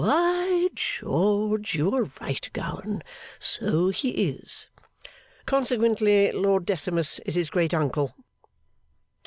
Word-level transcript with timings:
'By 0.03 0.69
George, 0.73 1.75
you 1.75 1.93
are 1.93 2.09
right, 2.19 2.49
Gowan. 2.53 3.03
So 3.37 3.89
he 3.89 4.29
is.' 4.29 4.67
'Consequently, 5.45 6.31
Lord 6.31 6.65
Decimus 6.65 7.19
is 7.19 7.35
his 7.35 7.51
great 7.51 7.71
uncle. 7.71 8.11